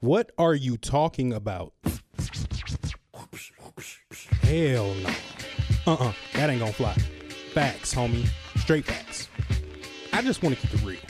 [0.00, 1.72] What are you talking about?
[4.42, 5.10] Hell no.
[5.88, 6.92] Uh-uh, that ain't gonna fly.
[7.52, 8.28] Facts, homie.
[8.60, 9.28] Straight facts.
[10.12, 11.00] I just want to keep it real.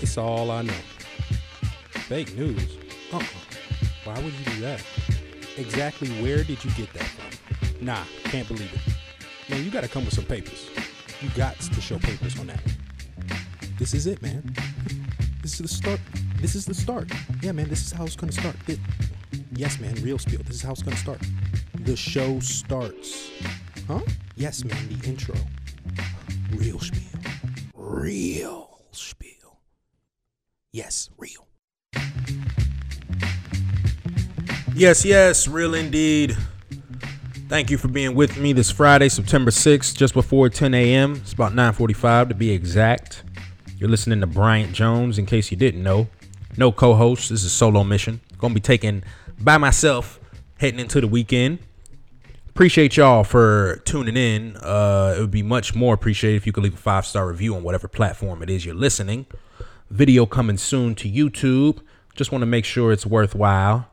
[0.00, 0.72] It's all I know.
[1.90, 2.78] Fake news?
[3.12, 3.22] Uh-uh.
[4.04, 4.82] Why would you do that?
[5.58, 7.84] Exactly where did you get that from?
[7.84, 9.50] Nah, can't believe it.
[9.50, 10.70] Man, you gotta come with some papers.
[11.20, 12.62] You got to show papers on that.
[13.78, 14.54] This is it, man.
[15.42, 16.00] This is the start.
[16.40, 17.10] This is the start.
[17.42, 18.56] Yeah, man, this is how it's gonna start.
[18.66, 18.78] It,
[19.52, 20.40] yes, man, real spiel.
[20.42, 21.20] This is how it's gonna start.
[21.80, 23.30] The show starts.
[23.86, 24.00] Huh?
[24.36, 25.34] Yes, man, the intro.
[26.52, 27.20] Real spiel.
[27.74, 29.58] Real spiel.
[30.72, 31.46] Yes, real.
[34.74, 36.38] Yes, yes, real indeed.
[37.50, 41.16] Thank you for being with me this Friday, September 6th, just before 10 a.m.
[41.16, 43.24] It's about 9:45 to be exact.
[43.76, 46.08] You're listening to Bryant Jones, in case you didn't know.
[46.60, 47.30] No co-host.
[47.30, 48.20] This is a solo mission.
[48.36, 49.02] Gonna be taken
[49.40, 50.20] by myself
[50.58, 51.58] heading into the weekend.
[52.50, 54.58] Appreciate y'all for tuning in.
[54.58, 57.56] Uh, it would be much more appreciated if you could leave a five star review
[57.56, 59.24] on whatever platform it is you're listening.
[59.88, 61.80] Video coming soon to YouTube.
[62.14, 63.88] Just want to make sure it's worthwhile.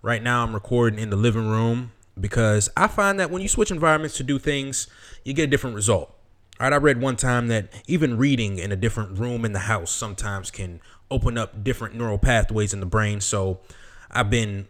[0.00, 1.90] Right now, I'm recording in the living room
[2.20, 4.86] because I find that when you switch environments to do things,
[5.24, 6.16] you get a different result.
[6.60, 9.60] All right, I read one time that even reading in a different room in the
[9.60, 13.20] house sometimes can open up different neural pathways in the brain.
[13.20, 13.60] So
[14.10, 14.66] I've been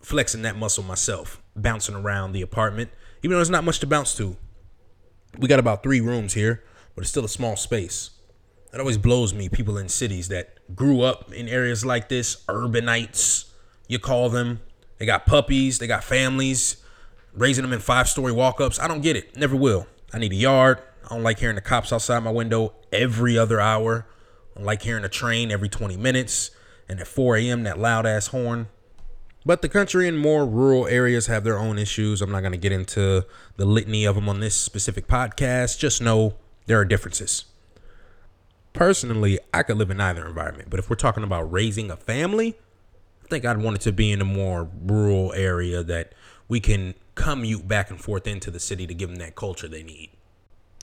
[0.00, 2.90] flexing that muscle myself, bouncing around the apartment,
[3.24, 4.36] even though there's not much to bounce to.
[5.36, 6.62] We got about three rooms here,
[6.94, 8.10] but it's still a small space.
[8.72, 13.50] It always blows me, people in cities that grew up in areas like this, urbanites,
[13.88, 14.60] you call them.
[14.98, 16.76] They got puppies, they got families,
[17.34, 18.78] raising them in five story walk ups.
[18.78, 19.36] I don't get it.
[19.36, 19.88] Never will.
[20.12, 20.80] I need a yard.
[21.04, 24.06] I don't like hearing the cops outside my window every other hour.
[24.54, 26.50] I don't like hearing a train every 20 minutes.
[26.88, 28.68] And at 4 a.m., that loud ass horn.
[29.44, 32.22] But the country and more rural areas have their own issues.
[32.22, 35.78] I'm not going to get into the litany of them on this specific podcast.
[35.78, 36.34] Just know
[36.66, 37.46] there are differences.
[38.72, 40.70] Personally, I could live in either environment.
[40.70, 42.56] But if we're talking about raising a family,
[43.24, 46.14] I think I'd want it to be in a more rural area that
[46.48, 49.82] we can commute back and forth into the city to give them that culture they
[49.82, 50.10] need.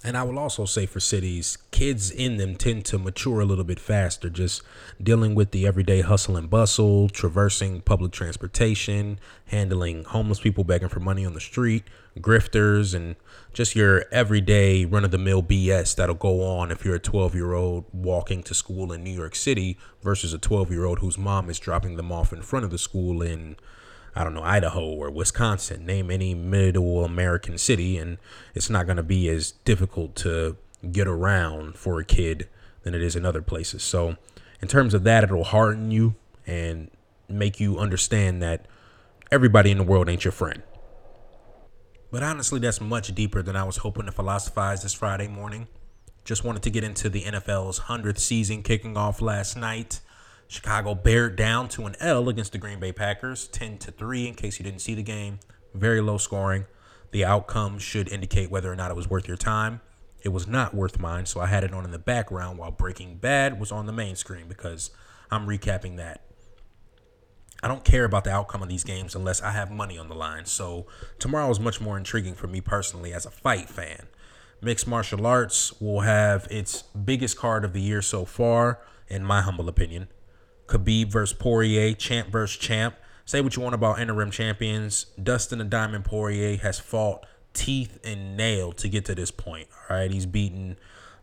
[0.02, 3.66] And I will also say for cities, kids in them tend to mature a little
[3.66, 4.62] bit faster, just
[5.04, 11.02] dealing with the everyday hustle and bustle, traversing public transportation, handling homeless people begging for
[11.02, 11.84] money on the street,
[12.18, 13.18] grifters, and
[13.52, 17.36] just your everyday run of the mill BS that'll go on if you're a 12
[17.36, 21.18] year old walking to school in New York City versus a 12 year old whose
[21.18, 23.58] mom is dropping them off in front of the school in
[24.16, 28.18] I don't know, Idaho or Wisconsin, name any middle American city, and
[28.56, 30.58] it's not going to be as difficult to
[30.92, 32.50] get around for a kid
[32.84, 33.84] than it is in other places.
[33.84, 34.16] So,
[34.62, 36.16] in terms of that, it'll harden you
[36.46, 36.90] and
[37.28, 38.66] make you understand that
[39.32, 40.64] everybody in the world ain't your friend.
[42.12, 45.68] But honestly, that's much deeper than I was hoping to philosophize this Friday morning.
[46.26, 50.00] Just wanted to get into the NFL's 100th season kicking off last night.
[50.50, 54.34] Chicago bared down to an L against the Green Bay Packers, 10 to 3 in
[54.34, 55.40] case you didn't see the game.
[55.76, 56.66] Very low scoring.
[57.12, 59.82] The outcome should indicate whether or not it was worth your time.
[60.24, 63.18] It was not worth mine, so I had it on in the background while Breaking
[63.18, 64.90] Bad was on the main screen because
[65.30, 66.26] I'm recapping that.
[67.62, 70.16] I don't care about the outcome of these games unless I have money on the
[70.16, 70.46] line.
[70.46, 70.88] So
[71.20, 74.08] tomorrow is much more intriguing for me personally as a fight fan.
[74.62, 79.42] Mixed martial arts will have its biggest card of the year so far, in my
[79.42, 80.08] humble opinion.
[80.70, 82.96] Khabib versus Poirier, champ versus champ.
[83.26, 85.06] Say what you want about interim champions.
[85.22, 89.68] Dustin the Diamond Poirier has fought teeth and nail to get to this point.
[89.90, 90.78] All right, he's beaten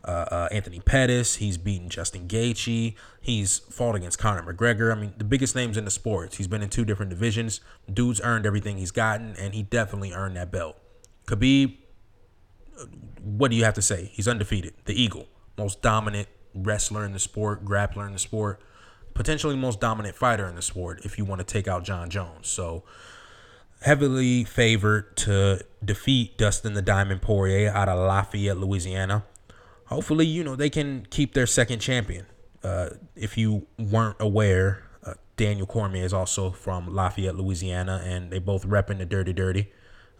[0.04, 1.36] uh, uh, Anthony Pettis.
[1.36, 2.94] He's beaten Justin Gaethje.
[3.20, 4.92] He's fought against Conor McGregor.
[4.92, 6.36] I mean, the biggest names in the sports.
[6.36, 7.60] He's been in two different divisions.
[7.92, 10.78] Dude's earned everything he's gotten, and he definitely earned that belt.
[11.26, 11.76] Khabib,
[13.22, 14.10] what do you have to say?
[14.12, 14.74] He's undefeated.
[14.84, 18.60] The Eagle, most dominant wrestler in the sport, grappler in the sport
[19.16, 22.48] potentially most dominant fighter in the sport if you want to take out Jon Jones.
[22.48, 22.84] So
[23.80, 29.24] heavily favored to defeat Dustin the Diamond Poirier out of Lafayette, Louisiana.
[29.86, 32.26] Hopefully, you know, they can keep their second champion.
[32.62, 38.38] Uh, if you weren't aware, uh, Daniel Cormier is also from Lafayette, Louisiana, and they
[38.38, 39.70] both repping the Dirty Dirty.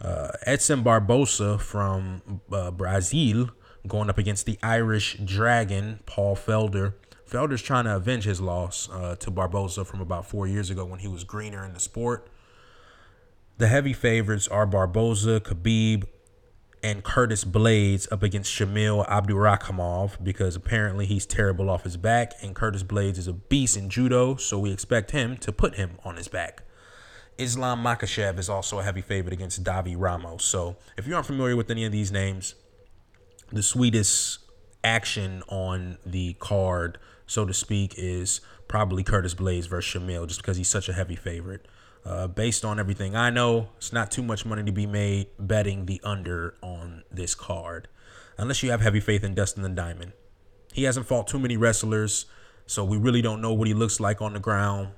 [0.00, 3.50] Uh, Edson Barboza from uh, Brazil
[3.88, 6.94] going up against the Irish Dragon, Paul Felder.
[7.28, 11.00] Felder's trying to avenge his loss uh, to Barboza from about four years ago when
[11.00, 12.28] he was greener in the sport.
[13.58, 16.04] The heavy favorites are Barboza, Khabib,
[16.82, 22.54] and Curtis Blaydes up against Shamil Abdurakhimov because apparently he's terrible off his back, and
[22.54, 26.16] Curtis Blaydes is a beast in judo, so we expect him to put him on
[26.16, 26.62] his back.
[27.38, 30.44] Islam Makhachev is also a heavy favorite against Davi Ramos.
[30.44, 32.54] So if you aren't familiar with any of these names,
[33.52, 34.38] the sweetest
[34.84, 40.56] action on the card, so to speak, is probably Curtis Blaydes versus Shamil, just because
[40.56, 41.66] he's such a heavy favorite.
[42.04, 45.86] Uh, based on everything I know, it's not too much money to be made betting
[45.86, 47.88] the under on this card,
[48.38, 50.12] unless you have heavy faith in Dustin the Diamond.
[50.72, 52.26] He hasn't fought too many wrestlers,
[52.66, 54.90] so we really don't know what he looks like on the ground.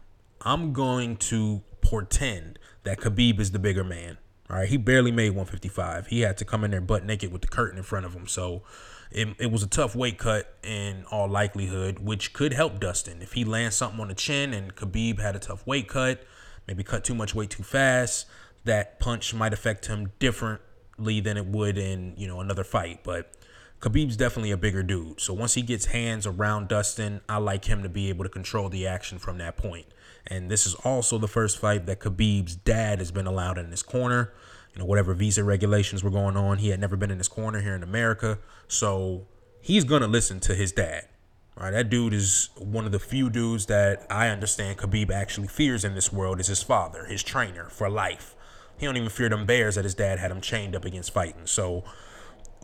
[0.42, 4.18] I'm going to portend that Khabib is the bigger man.
[4.50, 6.06] All right, he barely made 155.
[6.08, 8.26] He had to come in there butt naked with the curtain in front of him.
[8.26, 8.62] So
[9.10, 13.32] it, it was a tough weight cut in all likelihood, which could help Dustin if
[13.32, 16.24] he lands something on the chin and Khabib had a tough weight cut
[16.68, 18.26] maybe cut too much weight too fast,
[18.64, 23.02] that punch might affect him differently than it would in, you know, another fight.
[23.02, 23.32] But
[23.80, 25.20] Khabib's definitely a bigger dude.
[25.20, 28.68] So once he gets hands around Dustin, I like him to be able to control
[28.68, 29.86] the action from that point.
[30.26, 33.82] And this is also the first fight that Khabib's dad has been allowed in his
[33.82, 34.34] corner.
[34.74, 37.60] You know, whatever visa regulations were going on, he had never been in his corner
[37.60, 38.38] here in America.
[38.68, 39.26] So
[39.60, 41.08] he's going to listen to his dad.
[41.56, 45.84] Right, that dude is one of the few dudes that I understand Khabib actually fears
[45.84, 48.36] in this world is his father, his trainer for life.
[48.78, 51.46] He don't even fear them bears that his dad had him chained up against fighting.
[51.46, 51.82] So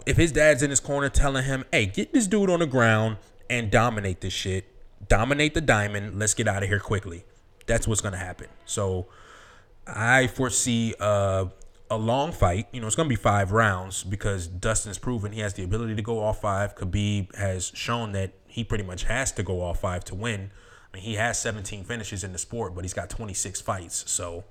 [0.07, 3.17] if his dad's in his corner telling him, hey, get this dude on the ground
[3.51, 4.65] and dominate this shit,
[5.09, 7.25] dominate the diamond, let's get out of here quickly.
[7.67, 8.47] That's what's gonna happen.
[8.65, 9.09] So
[9.89, 11.47] I foresee uh,
[11.91, 12.67] a long fight.
[12.73, 15.95] You know, it's going to be five rounds because Dustin's proven he has the ability
[15.97, 16.75] to go all five.
[16.75, 20.51] Khabib has shown that he pretty much has to go all five to win.
[20.93, 24.11] I mean, he has 17 finishes in the sport, but he's got 26 fights.
[24.11, 24.45] So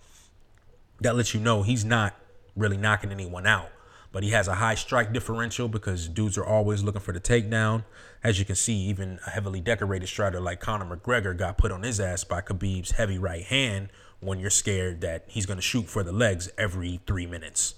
[1.02, 2.16] that lets you know he's not
[2.56, 3.70] really knocking anyone out.
[4.12, 7.84] But he has a high strike differential because dudes are always looking for the takedown.
[8.24, 11.82] As you can see, even a heavily decorated strider like Conor McGregor got put on
[11.82, 13.90] his ass by Khabib's heavy right hand
[14.26, 17.76] when you're scared that he's going to shoot for the legs every three minutes.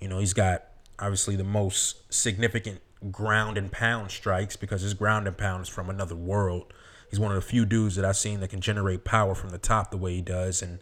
[0.00, 0.64] You know, he's got
[0.98, 2.80] obviously the most significant
[3.12, 6.72] ground and pound strikes because his ground and pound is from another world.
[7.10, 9.58] He's one of the few dudes that I've seen that can generate power from the
[9.58, 10.60] top the way he does.
[10.60, 10.80] And,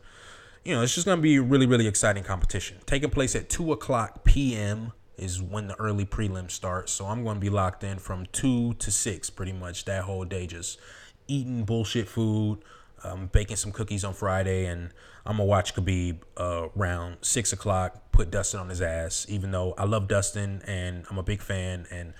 [0.65, 2.79] you know, it's just going to be really, really exciting competition.
[2.87, 4.93] Taking place at 2 o'clock p.m.
[5.17, 6.93] is when the early prelim starts.
[6.93, 10.25] So I'm going to be locked in from 2 to 6 pretty much that whole
[10.25, 10.81] day, just
[11.29, 12.59] eating bullshit food
[13.07, 14.91] um, baking some cookies on Friday, and
[15.25, 18.13] I'm gonna watch Khabib uh, around six o'clock.
[18.13, 21.87] Put Dustin on his ass, even though I love Dustin and I'm a big fan.
[21.91, 22.15] And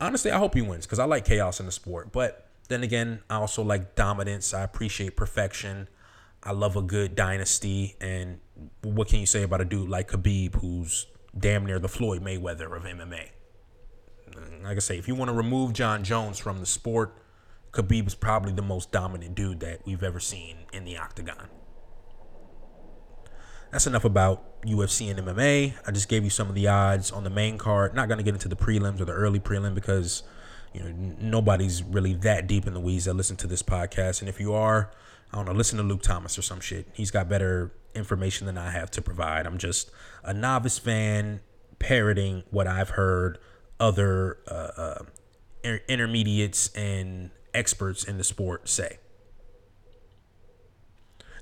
[0.00, 2.10] honestly, I hope he wins because I like chaos in the sport.
[2.10, 4.52] But then again, I also like dominance.
[4.52, 5.88] I appreciate perfection.
[6.42, 7.96] I love a good dynasty.
[8.00, 8.40] And
[8.82, 12.76] what can you say about a dude like Khabib, who's damn near the Floyd Mayweather
[12.76, 13.28] of MMA?
[14.62, 17.16] Like I say, if you want to remove Jon Jones from the sport
[17.72, 21.48] Khabib is probably the most dominant dude that we've ever seen in the octagon.
[23.70, 25.74] That's enough about UFC and MMA.
[25.86, 27.94] I just gave you some of the odds on the main card.
[27.94, 30.22] Not going to get into the prelims or the early prelim because
[30.72, 34.20] you know nobody's really that deep in the weeds that listen to this podcast.
[34.20, 34.90] And if you are,
[35.32, 36.88] I don't know, listen to Luke Thomas or some shit.
[36.94, 39.46] He's got better information than I have to provide.
[39.46, 39.90] I'm just
[40.24, 41.40] a novice fan
[41.78, 43.38] parroting what I've heard
[43.78, 45.04] other uh,
[45.64, 48.98] uh, intermediates and experts in the sport say.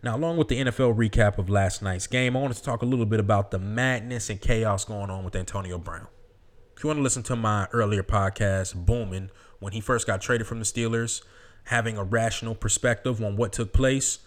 [0.02, 2.86] Now, along with the NFL recap of last night's game, I wanted to talk a
[2.86, 6.06] little bit about the madness and chaos going on with Antonio Brown.
[6.76, 10.46] If you want to listen to my earlier podcast, Booming, when he first got traded
[10.46, 11.22] from the Steelers,
[11.64, 14.18] having a rational perspective on what took place,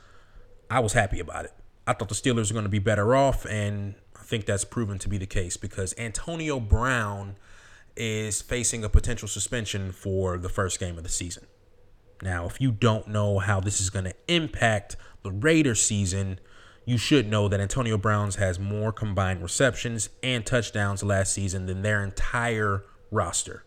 [0.70, 1.54] I was happy about it.
[1.88, 5.00] I thought the Steelers were going to be better off, and I think that's proven
[5.00, 7.36] to be the case because Antonio Brown
[7.96, 11.46] is facing a potential suspension for the first game of the season.
[12.22, 16.40] Now, if you don't know how this is going to impact the Raiders season,
[16.86, 21.82] you should know that Antonio Brown's has more combined receptions and touchdowns last season than
[21.82, 23.64] their entire roster.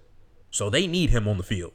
[0.51, 1.73] So they need him on the field.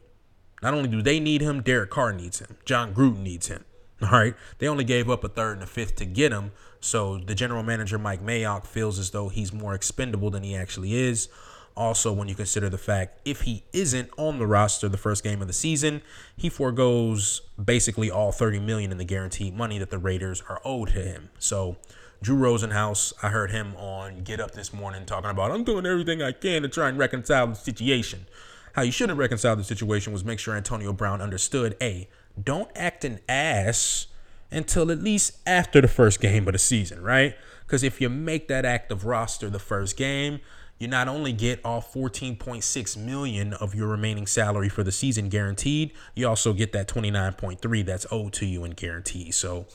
[0.61, 2.57] Not only do they need him, Derek Carr needs him.
[2.65, 3.63] Jon Gruden needs him.
[4.01, 4.35] All right.
[4.59, 6.51] They only gave up a third and a fifth to get him.
[6.79, 10.93] So the general manager, Mike Mayock, feels as though he's more expendable than he actually
[10.95, 11.29] is.
[11.77, 15.43] Also, when you consider the fact if he isn't on the roster the first game
[15.43, 16.01] of the season,
[16.35, 20.89] he foregoes basically all 30 million in the guaranteed money that the Raiders are owed
[20.89, 21.29] to him.
[21.37, 21.77] So,
[22.19, 26.23] Drew Rosenhaus, I heard him on Get Up this morning talking about I'm doing everything
[26.23, 28.25] I can to try and reconcile the situation.
[28.73, 32.09] How you shouldn't reconcile the situation was make sure Antonio Brown understood, a
[32.43, 34.07] don't act an ass
[34.49, 37.35] until at least after the first game of the season, right?
[37.67, 40.39] Because if you make that active roster the first game,
[40.79, 45.91] you not only get off 14.6 million of your remaining salary for the season guaranteed,
[46.15, 49.31] you also get that 29.3 that's owed to you in guarantee.
[49.31, 49.65] So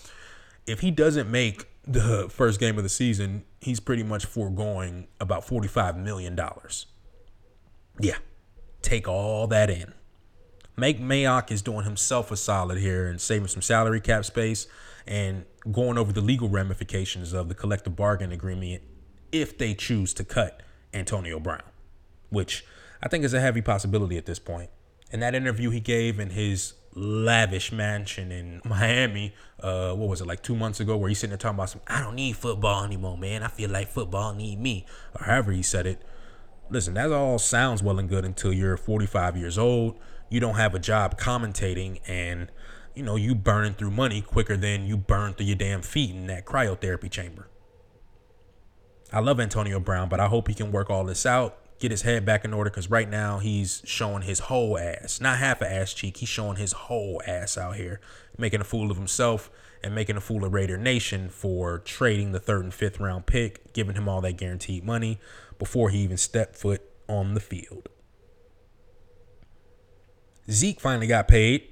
[0.67, 5.45] if he doesn't make the first game of the season, he's pretty much foregoing about
[5.45, 6.87] 45 million dollars.
[7.99, 8.19] Yeah.
[8.81, 9.95] Take all that in.
[10.77, 14.67] Mike Mayock is doing himself a solid here and saving some salary cap space
[15.07, 18.83] and going over the legal ramifications of the collective bargain agreement
[19.31, 21.63] if they choose to cut Antonio Brown,
[22.31, 22.65] which
[23.03, 24.71] I think is a heavy possibility at this point.
[25.11, 30.27] In that interview he gave in his lavish mansion in Miami, uh, what was it,
[30.27, 32.85] like two months ago, where he's sitting there talking about some, I don't need football
[32.85, 33.43] anymore, man.
[33.43, 34.87] I feel like football need me,
[35.19, 36.03] or however he said it.
[36.71, 39.99] Listen, that all sounds well and good until you're 45 years old.
[40.31, 42.51] You don't have a job commentating, and
[42.95, 46.27] you know you burning through money quicker than you burn through your damn feet in
[46.29, 47.49] that cryotherapy chamber.
[49.13, 52.03] I love Antonio Brown, but I hope he can work all this out, get his
[52.03, 55.71] head back in order, because right now he's showing his whole ass, not half a
[55.71, 56.17] ass cheek.
[56.17, 58.01] He's showing his whole ass out here,
[58.39, 59.51] making a fool of himself
[59.85, 63.73] and making a fool of Raider Nation for trading the third and fifth round pick,
[63.75, 65.19] giving him all that guaranteed money
[65.59, 67.89] before he even stepped foot on the field.
[70.51, 71.69] Zeke finally got paid,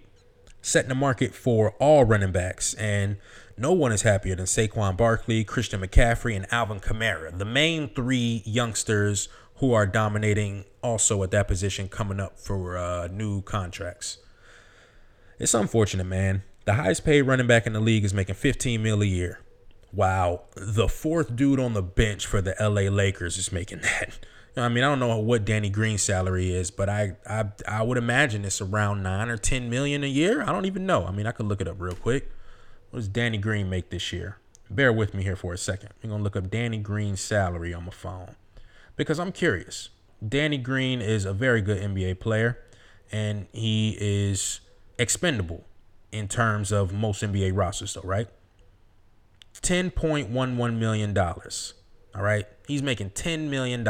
[0.60, 3.16] setting the market for all running backs, and
[3.60, 8.42] no one is happier than Saquon Barkley, Christian McCaffrey, and Alvin Kamara, the main three
[8.46, 14.16] youngsters who are dominating also at that position coming up for uh, new contracts.
[15.38, 16.42] It's unfortunate, man.
[16.64, 19.40] The highest paid running back in the league is making 15 mil a year.
[19.92, 24.18] Wow, the fourth dude on the bench for the LA Lakers is making that.
[24.56, 27.98] I mean, I don't know what Danny Green's salary is, but I, I I would
[27.98, 30.42] imagine it's around nine or ten million a year.
[30.42, 31.04] I don't even know.
[31.04, 32.30] I mean, I could look it up real quick.
[32.90, 34.38] What does Danny Green make this year?
[34.68, 35.90] Bear with me here for a second.
[36.02, 38.36] I'm gonna look up Danny Green's salary on my phone
[38.96, 39.90] because I'm curious.
[40.26, 42.58] Danny Green is a very good NBA player,
[43.10, 44.60] and he is
[44.98, 45.64] expendable
[46.12, 48.28] in terms of most NBA rosters, though, right?
[49.62, 51.16] $10.11 million.
[51.18, 52.46] All right.
[52.66, 53.86] He's making $10 million.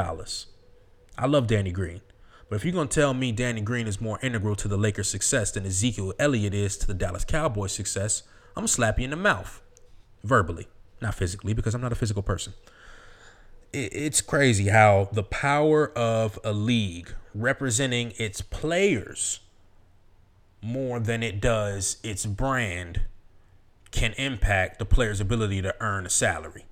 [1.19, 2.01] I love Danny Green.
[2.49, 5.09] But if you're going to tell me Danny Green is more integral to the Lakers'
[5.09, 8.25] success than Ezekiel Elliott is to the Dallas Cowboys' success,
[8.61, 9.63] I'm to slap you in the mouth.
[10.23, 10.69] Verbally,
[11.01, 12.53] not physically, because I'm not a physical person.
[13.73, 19.41] It's crazy how the power of a league representing its players
[20.61, 23.01] more than it does its brand
[23.93, 26.67] can impact the player's ability to earn a salary.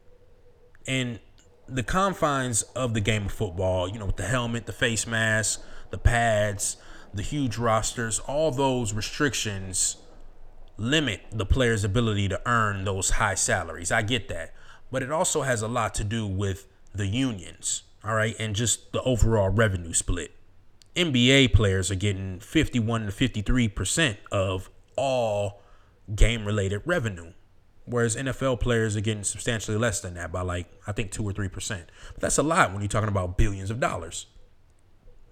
[0.86, 1.20] And
[1.66, 5.62] the confines of the game of football, you know, with the helmet, the face mask,
[5.88, 6.76] the pads,
[7.14, 9.96] the huge rosters, all those restrictions
[10.78, 13.92] limit the player's ability to earn those high salaries.
[13.92, 14.54] I get that.
[14.90, 18.92] But it also has a lot to do with the unions, all right, and just
[18.92, 20.32] the overall revenue split.
[20.96, 25.60] NBA players are getting 51 to 53% of all
[26.14, 27.32] game related revenue.
[27.84, 31.32] Whereas NFL players are getting substantially less than that by like, I think, two or
[31.32, 31.50] 3%.
[32.12, 34.26] But that's a lot when you're talking about billions of dollars.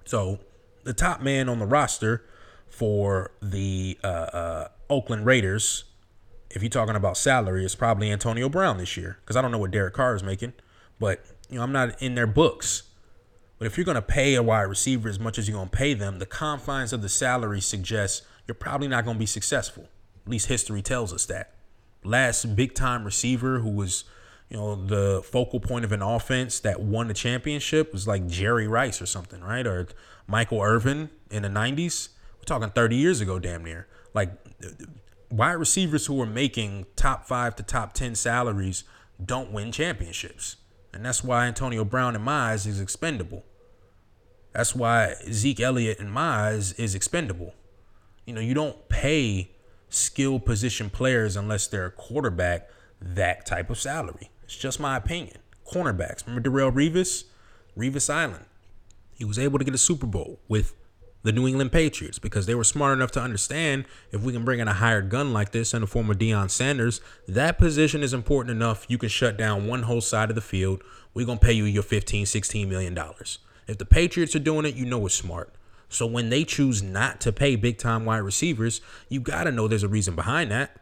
[0.04, 0.40] So
[0.84, 2.24] the top man on the roster
[2.68, 5.84] for the uh, uh, Oakland Raiders,
[6.50, 9.18] if you're talking about salary, it's probably Antonio Brown this year.
[9.20, 10.52] Because I don't know what Derek Carr is making,
[10.98, 12.84] but you know I'm not in their books.
[13.58, 15.76] But if you're going to pay a wide receiver as much as you're going to
[15.76, 19.88] pay them, the confines of the salary suggests you're probably not going to be successful.
[20.24, 21.54] At least history tells us that.
[22.04, 24.04] Last big time receiver who was,
[24.50, 28.68] you know, the focal point of an offense that won the championship was like Jerry
[28.68, 29.66] Rice or something, right?
[29.66, 29.88] Or
[30.26, 32.10] Michael Irvin in the 90s.
[32.38, 33.86] We're talking 30 years ago, damn near.
[34.16, 34.32] Like
[35.30, 38.82] wide receivers who are making top five to top 10 salaries
[39.22, 40.56] don't win championships.
[40.92, 43.44] And that's why Antonio Brown, my eyes, is expendable.
[44.52, 47.52] That's why Zeke Elliott, my eyes, is expendable.
[48.24, 49.50] You know, you don't pay
[49.90, 52.70] skill position players unless they're a quarterback
[53.00, 54.30] that type of salary.
[54.44, 55.36] It's just my opinion.
[55.70, 56.26] Cornerbacks.
[56.26, 57.24] Remember Darrelle Revis?
[57.76, 58.46] Revis Island.
[59.12, 60.74] He was able to get a Super Bowl with
[61.26, 64.60] the New England Patriots because they were smart enough to understand if we can bring
[64.60, 68.14] in a hired gun like this in the form of Deion Sanders, that position is
[68.14, 70.84] important enough you can shut down one whole side of the field.
[71.14, 73.40] We're going to pay you your 15, 16 million dollars.
[73.66, 75.52] If the Patriots are doing it, you know it's smart.
[75.88, 79.66] So when they choose not to pay big time wide receivers, you got to know
[79.66, 80.80] there's a reason behind that.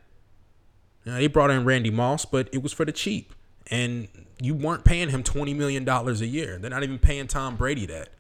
[1.07, 3.33] Now, they brought in Randy Moss, but it was for the cheap.
[3.71, 4.09] And
[4.41, 6.59] you weren't paying him $20 million a year.
[6.59, 8.11] They're not even paying Tom Brady that.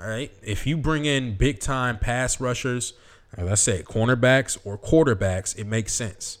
[0.00, 0.32] All right.
[0.42, 2.92] If you bring in big time pass rushers,
[3.36, 6.38] as I said, cornerbacks or quarterbacks, it makes sense.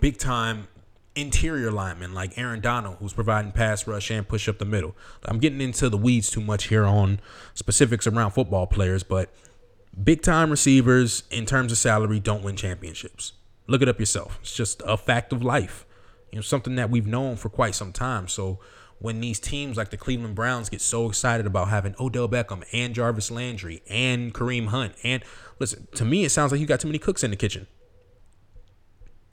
[0.00, 0.68] Big time
[1.14, 4.96] interior linemen like Aaron Donald, who's providing pass rush and push up the middle.
[5.24, 7.20] I'm getting into the weeds too much here on
[7.54, 9.30] specifics around football players, but
[10.02, 13.32] big time receivers in terms of salary don't win championships.
[13.66, 14.38] Look it up yourself.
[14.40, 15.86] It's just a fact of life.
[16.32, 18.28] You know, something that we've known for quite some time.
[18.28, 18.58] So
[19.00, 22.94] when these teams like the Cleveland Browns get so excited about having Odell Beckham and
[22.94, 25.24] Jarvis Landry and Kareem Hunt, and
[25.58, 27.66] listen, to me, it sounds like you got too many cooks in the kitchen.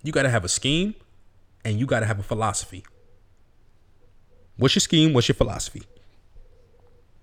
[0.04, 0.96] You got to have a scheme
[1.66, 2.86] and you got to have a philosophy.
[4.56, 5.12] What's your scheme?
[5.12, 5.84] What's your philosophy?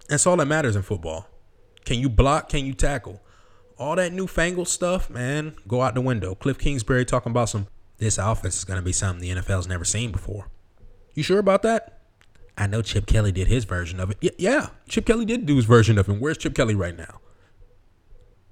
[0.09, 1.27] That's all that matters in football.
[1.87, 2.51] Can you block?
[2.51, 3.23] Can you tackle?
[3.79, 6.35] All that newfangled stuff, man, go out the window.
[6.35, 9.85] Cliff Kingsbury talking about some, this offense is going to be something the NFL's never
[9.85, 10.49] seen before.
[11.15, 11.94] You sure about that?
[12.57, 14.19] I know Chip Kelly did his version of it.
[14.21, 16.21] Yeah, yeah, Chip Kelly did do his version of it.
[16.21, 17.21] Where's Chip Kelly right now?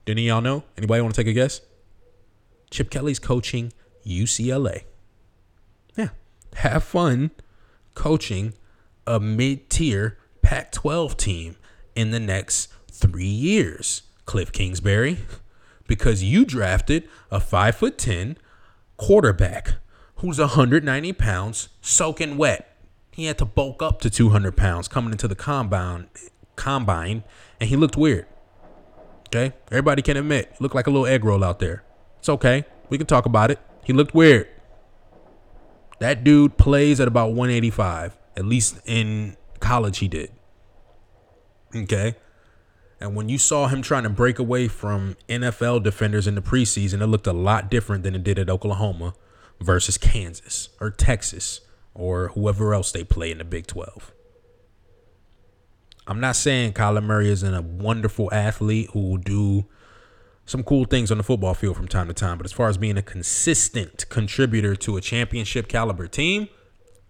[0.05, 0.65] Did any of y'all know?
[0.77, 1.61] Anybody want to take a guess?
[2.71, 3.73] Chip Kelly's coaching
[4.05, 4.83] UCLA.
[5.97, 6.09] Yeah.
[6.55, 7.31] Have fun
[7.95, 8.55] coaching
[9.07, 11.57] a mid tier Pac 12 team
[11.95, 15.19] in the next three years, Cliff Kingsbury,
[15.87, 18.37] because you drafted a 5'10
[18.97, 19.75] quarterback
[20.17, 22.72] who's 190 pounds soaking wet.
[23.13, 26.09] He had to bulk up to 200 pounds coming into the combine,
[26.57, 27.25] combine,
[27.61, 28.27] and he looked weird.
[29.29, 31.85] Okay, everybody can admit, looked like a little egg roll out there.
[32.19, 32.65] It's okay.
[32.89, 33.59] We can talk about it.
[33.85, 34.49] He looked weird.
[35.99, 38.19] That dude plays at about 185.
[38.37, 40.33] At least in college, he did.
[41.75, 42.17] Okay.
[43.01, 47.03] And when you saw him trying to break away from NFL defenders in the preseason,
[47.03, 49.15] it looked a lot different than it did at Oklahoma
[49.61, 51.61] versus Kansas or Texas
[51.95, 54.13] or whoever else they play in the Big 12.
[56.07, 59.67] I'm not saying Kyler Murray isn't a wonderful athlete who will do
[60.45, 62.39] some cool things on the football field from time to time.
[62.39, 66.49] But as far as being a consistent contributor to a championship caliber team,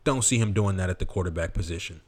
[0.04, 2.02] don't see him doing that at the quarterback position.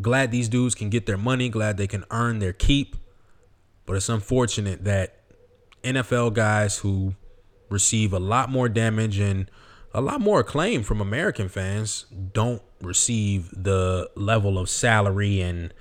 [0.00, 2.96] Glad these dudes can get their money, glad they can earn their keep.
[3.86, 5.22] But it's unfortunate that
[5.82, 7.14] NFL guys who
[7.68, 9.50] receive a lot more damage and
[9.92, 15.72] a lot more acclaim from American fans don't receive the level of salary and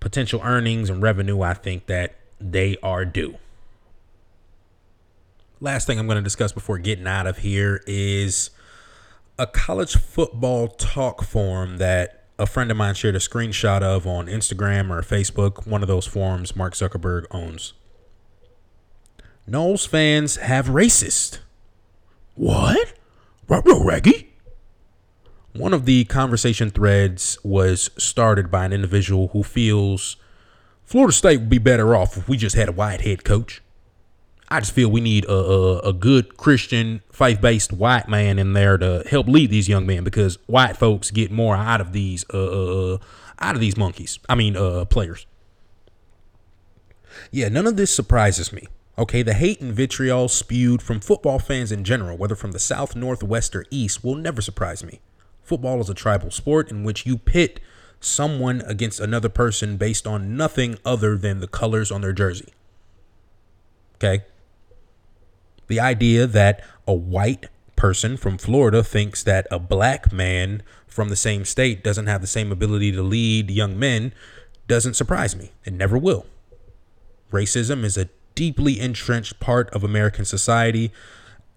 [0.00, 3.38] potential earnings and revenue I think that they are due.
[5.60, 8.50] Last thing I'm going to discuss before getting out of here is
[9.38, 14.26] a college football talk forum that a friend of mine shared a screenshot of on
[14.26, 17.72] Instagram or Facebook, one of those forums Mark Zuckerberg owns.
[19.48, 21.38] Noles fans have racist.
[22.34, 22.94] What?
[23.48, 24.34] Raggy?
[25.52, 30.16] One of the conversation threads was started by an individual who feels
[30.84, 33.62] Florida State would be better off if we just had a white head coach.
[34.48, 38.52] I just feel we need a, a, a good Christian, faith based white man in
[38.52, 42.24] there to help lead these young men because white folks get more out of these
[42.32, 42.98] uh, uh, uh
[43.38, 44.18] out of these monkeys.
[44.28, 45.26] I mean, uh, players.
[47.30, 48.66] Yeah, none of this surprises me.
[48.98, 52.96] Okay, the hate and vitriol spewed from football fans in general, whether from the South,
[52.96, 55.00] North, West, or East, will never surprise me.
[55.42, 57.60] Football is a tribal sport in which you pit
[58.00, 62.54] someone against another person based on nothing other than the colors on their jersey.
[63.96, 64.24] Okay?
[65.66, 71.16] The idea that a white person from Florida thinks that a black man from the
[71.16, 74.14] same state doesn't have the same ability to lead young men
[74.66, 75.52] doesn't surprise me.
[75.64, 76.26] It never will.
[77.30, 80.92] Racism is a deeply entrenched part of American society,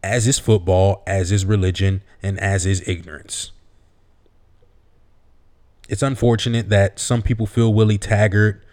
[0.01, 3.51] as is football, as is religion, and as is ignorance
[5.89, 8.63] it's unfortunate that some people feel Willie Taggart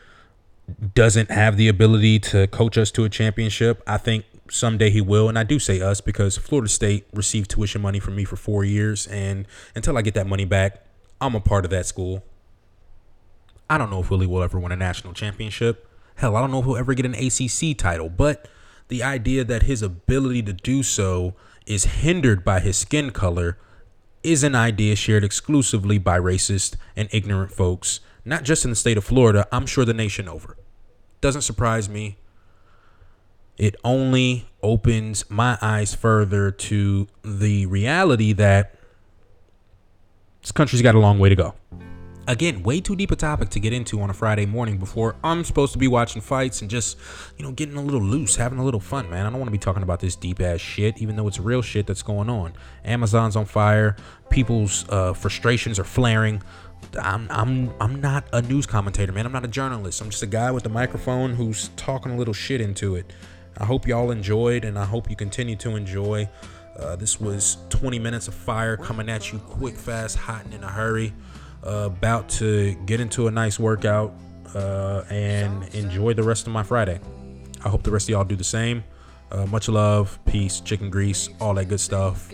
[0.95, 3.83] doesn't have the ability to coach us to a championship.
[3.87, 7.81] I think someday he will, and I do say us because Florida State received tuition
[7.81, 10.85] money from me for four years, and until I get that money back,
[11.21, 12.23] I'm a part of that school.
[13.71, 15.89] I don't know if Willie will ever win a national championship.
[16.17, 18.49] Hell, I don't know if he'll ever get an ACC title, but
[18.89, 21.35] the idea that his ability to do so
[21.67, 23.59] is hindered by his skin color
[24.23, 28.97] is an idea shared exclusively by racist and ignorant folks, not just in the state
[28.97, 30.57] of Florida, I'm sure the nation over.
[31.21, 32.17] Doesn't surprise me.
[33.59, 38.75] It only opens my eyes further to the reality that
[40.41, 41.55] this country's got a long way to go.
[42.29, 45.45] Again, way too deep a topic to get into on a Friday morning before I'm
[45.45, 46.99] supposed to be watching fights and just,
[47.39, 49.27] you know, getting a little loose, having a little fun, man.
[49.27, 51.63] I don't want to be talking about this deep ass shit, even though it's real
[51.63, 52.55] shit that's going on.
[52.85, 53.95] Amazon's on fire,
[54.29, 56.43] people's uh, frustrations are flaring.
[57.01, 59.25] I'm I'm I'm not a news commentator, man.
[59.27, 60.01] I'm not a journalist.
[60.01, 63.13] I'm just a guy with a microphone who's talking a little shit into it.
[63.59, 66.29] I hope y'all enjoyed, and I hope you continue to enjoy
[66.79, 70.63] Uh, this was 20 minutes of fire coming at you quick, fast, hot, and in
[70.63, 71.15] a hurry.
[71.67, 74.15] Uh, about to get into a nice workout
[74.55, 77.01] uh, and enjoy the rest of my Friday.
[77.65, 78.85] I hope the rest of y'all do the same.
[79.33, 82.31] Uh, much love, peace, chicken grease, all that good stuff.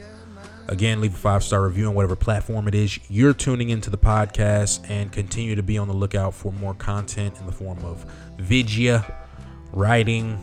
[0.68, 3.98] Again, leave a five star review on whatever platform it is you're tuning into the
[3.98, 8.04] podcast and continue to be on the lookout for more content in the form of
[8.38, 9.26] vidya,
[9.72, 10.38] writing,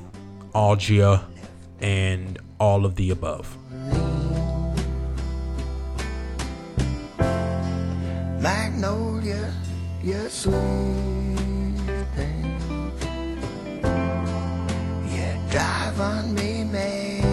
[0.53, 1.23] audio,
[1.79, 3.55] and all of the above.
[10.29, 10.55] Sweet
[12.15, 12.45] thing.
[15.11, 17.23] You drive on me, man.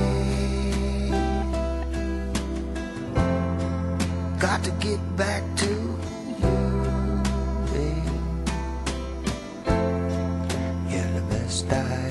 [4.41, 7.23] Got to get back to you,
[7.73, 8.11] babe.
[10.91, 12.06] You're the best I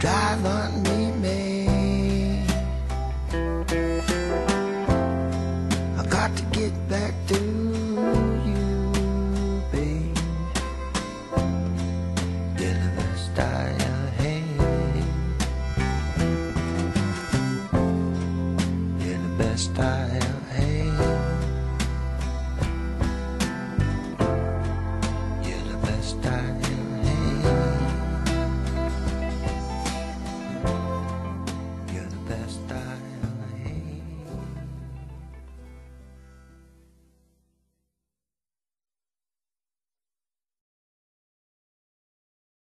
[0.00, 0.89] drive on